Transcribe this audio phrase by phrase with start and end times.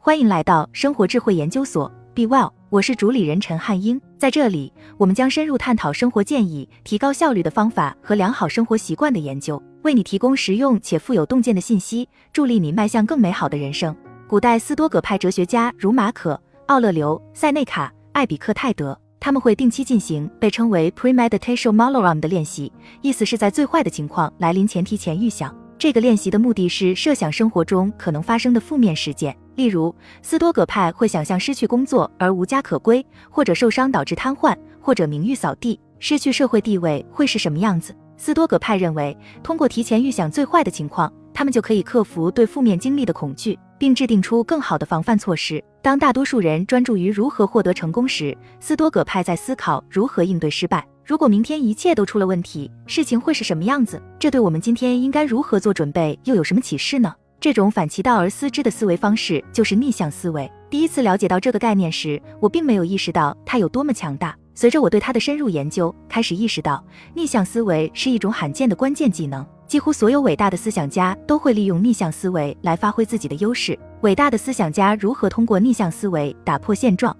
[0.00, 4.00] 欢迎来到生活智慧研究所，Be Well，我是主理人陈汉英。
[4.16, 13.94] 在这里，我们将深入探讨生活建议、提高效率的方法和良好生活习惯的研究，为你提供实用且富有洞见的信息，助力你迈向更美好的人生。
[14.28, 22.72] 古代斯多葛派哲学家如马可、奥勒留、塞内卡、艾比克泰德，他们会定期进行被称为 premeditatio malorum 的练习，
[23.02, 25.54] 意思是在最坏的情况来临前提前预想。
[25.76, 37.92] 这个练习的目的是设想生活中可能发生的负面事件，例如斯多葛派会想象失去工作而无家可归，或者受伤导致瘫痪，或者名誉扫地、失去社会地位会是什么样子。
[38.16, 45.60] 斯多葛派认为，通过提前预想最坏的情况，他们就可以克服对负面经历的恐惧，并制定出更好的防范措施。
[45.82, 50.86] 当大多数人专注于如何获得成功时，斯多葛派在思考如何应对失败。
[51.04, 54.00] 如果明天一切都出了问题，事情会是什么样子？
[54.20, 57.12] 这对我们今天应该如何做准备又有什么启示呢？
[57.40, 60.50] 这种反其道而思之的思维方式就是逆向思维。
[60.68, 64.34] 第一次了解到这个概念时，我并没有意识到它有多么强大。
[64.54, 69.46] 随着我对它的深入研究，开始意识到逆向思维是一种罕见的关键技能。
[69.68, 73.78] 几乎所有伟大的思想家都会利用逆向思维来发挥自己的优势。
[74.00, 77.16] 伟大的思想家如何通过逆向思维打破现状？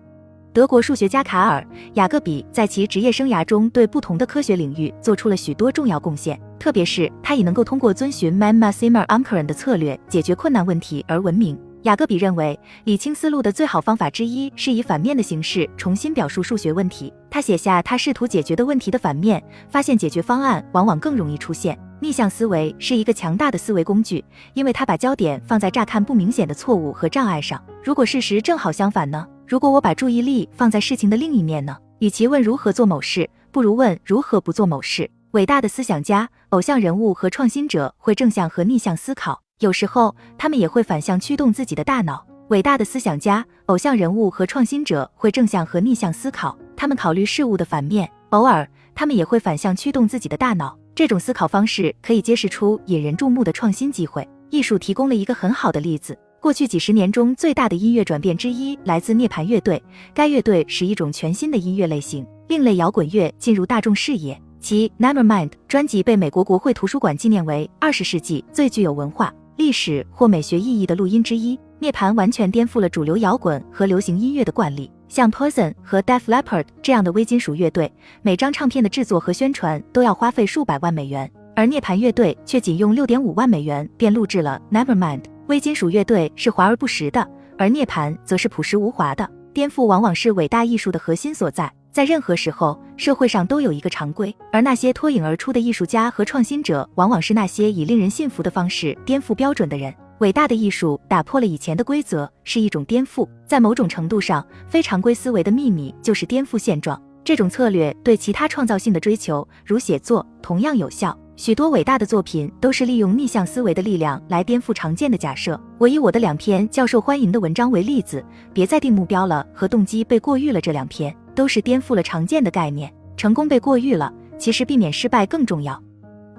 [0.52, 1.60] 德国数学家卡尔·
[1.94, 11.58] 雅各比在其职业生涯中对不同的科学领域做出了许多重要贡献，特别是他以能够通过遵循 Man Maximer Ankaran 的策略解决困难问题而闻名。
[11.82, 17.12] 雅各比认为，理清思路的最好方法之一是以反面的形式重新表述数学问题。
[17.30, 21.78] 他写下他试图解决的问题的反面，发现解决方案往往更容易出现。
[22.00, 24.24] 逆向思维是一个强大的思维工具，
[24.54, 27.62] 因为它把焦点放在乍看不明显的错误和障碍上。
[27.84, 29.24] 如果事实正好相反呢？
[29.48, 31.74] 如果我把注意力放在事情的另一面呢？
[32.00, 35.10] 与其问如何做某事，不如问如何不做某事。
[35.30, 42.26] 伟大的思想家、偶像人物和创新者会正向和逆向思考，有时候他们也会反向驱动自己的大脑。
[42.48, 48.06] 伟大的思想家、偶像人物和创新者会正向和逆向思考，他们考虑事物的反面。
[48.30, 50.78] 偶尔，他们也会反向驱动自己的大脑。
[50.94, 54.28] 这种思考方式可以揭示出引人注目的创新机会。
[54.50, 56.18] 艺术提供了一个很好的例子。
[56.40, 59.82] 过去几十年中最大的音乐转变之一来自涅槃乐队。
[60.14, 64.40] 该乐队使一种全新的音乐类型——另类摇滚乐进入大众视野。
[64.60, 71.58] 其 Nevermind 专辑被美国国会图书馆纪念为二十世纪最具有文化、历史或美学意义的录音之一。
[71.80, 74.90] 涅槃完全颠覆了主流摇滚和流行音乐的惯例。
[75.08, 85.22] 像 Poison 和 Def Leppard 这样的微金属乐队，每张唱片的制作和宣传都要花费数百万美元，而涅槃乐队却仅用六点五万美元便录制了 Nevermind。
[85.48, 87.26] 微金属乐队是华而不实的，
[87.56, 89.26] 而涅槃则是朴实无华的。
[89.54, 91.72] 颠覆往往是伟大艺术的核心所在。
[91.90, 99.92] 在任何时候，社会上都有一个常规，而那些脱颖而出的艺术家和创新者，往往是那些以令人信服的方式颠覆标准的人。
[100.18, 103.26] 伟大的艺术打破了以前的规则，是一种颠覆。
[103.46, 107.02] 在某种程度上，非常规思维的秘密就是颠覆现状。
[107.24, 111.18] 这种策略对其他创造性的追求，如写作，同样有效。
[111.38, 115.58] 许多伟大的作品都是利用逆向思维的力量来颠覆常见的假设。
[115.78, 120.60] 我以我的两篇较受欢迎的文章为例子，别再定目标了和动机被过誉了。
[120.60, 122.92] 这两篇都是颠覆了常见的概念。
[123.16, 125.80] 成功被过誉了，其实避免失败更重要。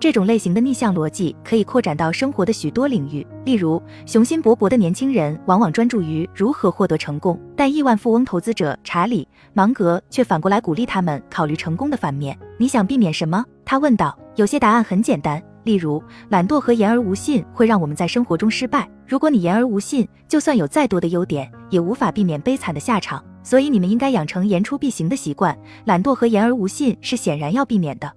[0.02, 12.38] 这种类型的逆向逻辑可以扩展到生活的许多领域，例如，雄心勃勃的年轻人往往专注于如何获得成功，但亿万富翁投资者查理芒格却反过来鼓励他们考虑成功的反面。
[12.58, 13.46] 你想避免什么？
[13.64, 14.18] 他问道。
[14.40, 18.90] 有些答案很简单，例如，懒惰和言而无信会让我们在生活中失败。
[19.06, 23.22] 如果你言而无信，就算有再多的优点，也无法避免悲惨的下场。
[23.44, 25.58] 所以，你们应该养成言出必行的习惯。
[25.84, 28.10] 懒惰和言而无信是显然要避免的。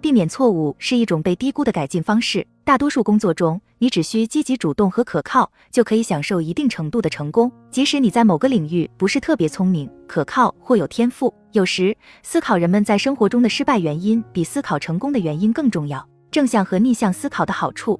[0.00, 2.46] 避免错误是一种被低估的改进方式。
[2.64, 7.50] 大多数工作中，你只需积极主动和可靠，就可以享受一定程度的成功。
[7.70, 16.06] 即使你在某个领域不是特别聪明、可靠或有天赋，有时思考人们在生活中的失败原因，比思考成功的原因更重要。
[16.30, 17.98] 正向和逆向思考的好处：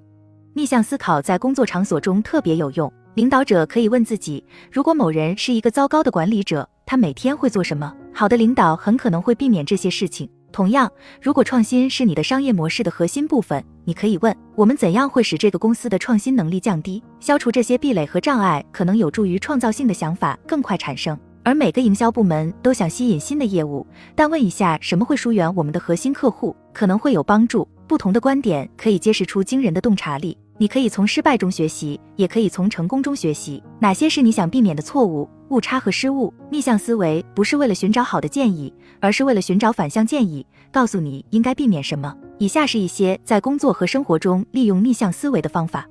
[0.55, 2.93] 逆向思考在工作场所中特别有用。
[3.14, 7.93] 领导者可以问自己：如果某人是一个糟糕的管理者，他每天会做什么？
[8.14, 10.31] 好的领导很可能会避免这些事情。
[10.52, 10.91] 同样，
[11.23, 21.19] 如果创新是你的商业模式的核心部分，你可以问我们怎样会使这个公司的创新能力降低，消除这些壁垒和障碍，可能有助于创造性的想法更快产生。
[21.43, 27.67] 而每个营销部门都想吸引新的业务，但问一下什么会疏远我们的核心客户，可能会有帮助。
[27.88, 30.37] 不同的观点可以揭示出惊人的洞察力。
[30.60, 33.62] 你可以从失败中学习，也可以从成功中学习。
[33.78, 36.30] 哪些是你想避免的错误、误差和失误？
[36.50, 38.70] 逆向思维不是为了寻找好的建议，
[39.00, 42.14] 而是为了寻找反向建议，告诉你应该避免什么。
[42.36, 45.88] 以下是一些在工作和生活中利用逆向思维的方法：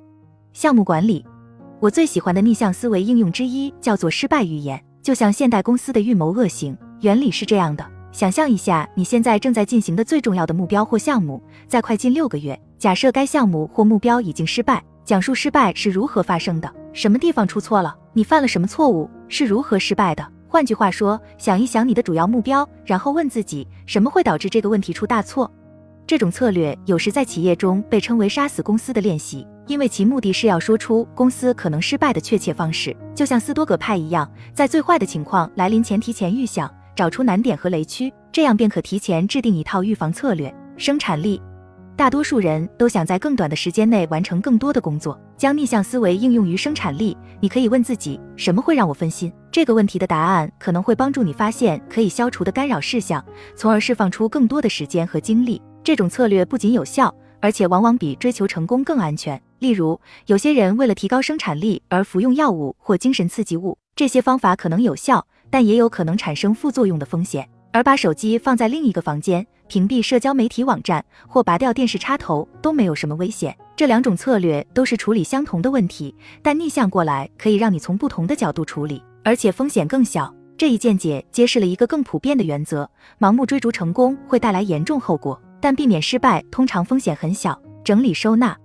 [0.52, 1.26] 项目管理。
[1.80, 6.78] 我最喜欢的逆向思维应用之一叫做失败预言，就像现代公司的预谋恶行。
[7.00, 20.26] 原理是这样的：想象一下，你现在正在进行的最重要的目标或项目，在快近六个月，假设该项目或目标已经失败，讲述失败是如何发生的，什么地方出错了，你犯了什么错误，是如何失败的。
[20.48, 25.48] 换句话说，想一想你的主要目标，然后问自己，什么会导致这个问题出大错？
[26.04, 36.68] 这种策略有时在企业中被称为“杀死公司”的练习，因为其目的是要说出公司可能失败的确切方式，就像斯多葛派一样，在最坏的情况来临前提前预想，
[37.00, 40.54] 找出难点和雷区，这样便可提前制定一套预防策略。
[40.76, 41.40] 生产力。
[41.96, 47.16] 大多数人都想在更短的时间内完成更多的工作，将逆向思维应用于生产力。
[47.40, 49.32] 你可以问自己：什么会让我分心？
[49.50, 53.24] 这个问题的答案可能会帮助你发现可以消除的干扰事项，
[53.56, 55.62] 从而释放出更多的时间和精力。
[55.82, 59.40] 这种策略不仅有效，而且往往比追求成功更安全。
[59.58, 67.48] 例如，有些人为了提高生产力而服用药物或精神刺激物，这些方法可能有效，但也有可能产生副作用的风险。
[67.72, 69.46] 而把手机放在另一个房间。
[69.68, 73.56] 屏蔽社交媒体网站或拔掉电视插头都没有什么危险。
[73.76, 76.12] 这两种策略都是处理相同的问题，
[76.42, 80.34] 但逆向过来可以让你从不同的角度处理，而且风险更小。
[80.58, 87.56] 这一见解揭示了一个更普遍的原则：盲目追逐成功会带来严重后果，但避免失败通常风险很小。
[87.84, 88.58] 整理收纳，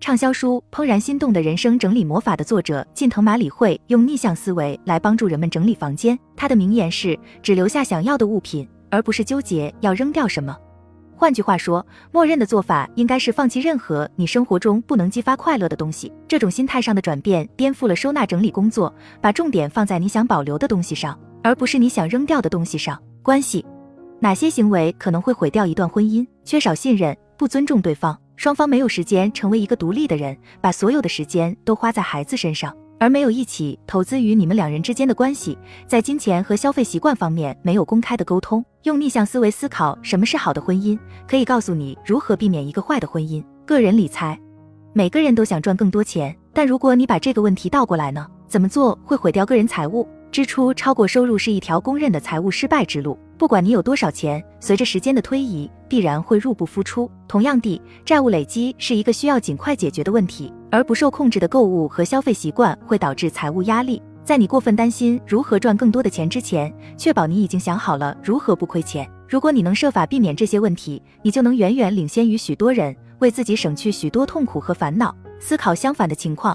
[0.00, 6.18] 畅销书《怦然心动的人生整理魔法》的作者近藤麻里惠用逆向思维来帮助人们整理房间。
[6.36, 8.68] 他的名言是：只留下想要的物品。
[8.88, 10.56] 而不是纠结要扔掉什么。
[11.16, 16.12] 换句话说，默认的做法应该是放弃任何你生活中不能激发快乐的东西。
[16.28, 22.96] 这种心态上的转变颠覆了收纳整理工作，把重点放在你想保留的东西上，而不是你想扔掉的东西上。
[23.22, 23.66] 关系，
[24.20, 26.26] 哪些行为可能会毁掉一段婚姻？
[26.44, 32.74] 缺少信任，不尊重对方，双方没有时间成为一个独立的人，把所有的时间都花在孩子身上。
[32.98, 40.98] 而没有一起投资于你们两人之间的关系，在金钱和消费习惯方面没有公开的沟通，用逆向思维思考什么是好的婚姻，
[41.28, 43.44] 可以告诉你如何避免一个坏的婚姻。
[43.66, 44.40] 个人理财，
[44.94, 48.26] 每个人都想赚更多钱，但如果你把这个问题倒过来呢？
[48.48, 50.08] 怎么做会毁掉个人财务？
[50.36, 53.18] 支出超过收入是一条公认的财务失败之路。
[53.38, 57.10] 不管你有多少钱，随着时间的推移，必然会入不敷出。
[57.26, 64.02] 同样地，债务累积是一个需要尽快解决的问题，而不受控制的购物和消费习惯会导致财务压力。
[64.24, 69.10] 在你过分担心如何赚更多的钱之前，确保你已经想好了如何不亏钱。
[69.26, 75.16] 如果你能设法避免这些问题，你就能远远领先于许多人，为自己省去许多痛苦和烦恼。
[75.40, 76.54] 思考相反的情况，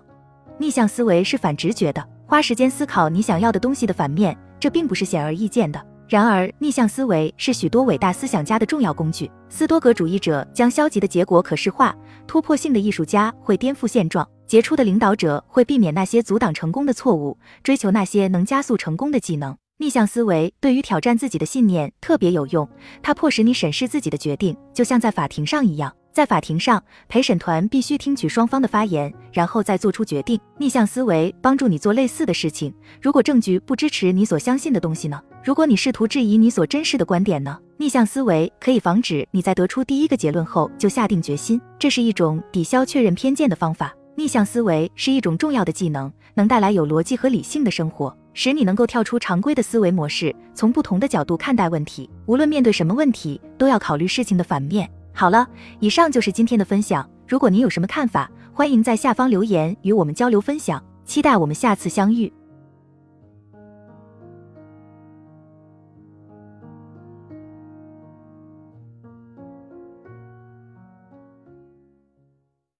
[0.60, 5.86] 逆向思维是反直觉的，花时间思考你想要的东西的反面，这并不是显而易见的。
[6.07, 9.30] 然而，逆向思维是许多伟大思想家的重要工具。
[9.50, 11.94] 斯多格主义者将消极的结果可视化，
[12.25, 19.57] 突破性的艺术家会颠覆现状，杰出的领导者会避免那些阻挡成功的错误，追求那些能加速成功的技能。
[19.80, 22.66] 逆向思维对于挑战自己的信念特别有用，
[23.04, 25.94] 它迫使你审视自己的决定，就像在法庭上一样。
[26.12, 30.38] 在法庭上，陪审团必须听取双方的发言，然后再做出决定。
[30.58, 32.74] 逆向思维帮助你做类似的事情。
[33.02, 35.22] 如果证据不支持你所相信的东西呢？
[35.44, 37.58] 如果你试图质疑你所珍视的观点呢？
[37.78, 41.60] 逆向思维可以防止你在得出第一个结论后就下定决心。
[41.80, 43.96] 这是一种抵消确认偏见的方法。
[44.15, 52.10] 逆向思维是一种重要的技能，能带来有逻辑和理性的生活，使你能够跳出常规的思维模式，从不同的角度看待问题。
[52.25, 54.88] 无论面对什么问题，都要考虑事情的反面。
[55.13, 55.48] 好了，
[55.80, 57.08] 以上就是今天的分享。
[57.27, 60.84] 如果您有什么看法，欢迎在下方留言与我们交流分享。
[61.06, 62.32] 期待我们下次相遇。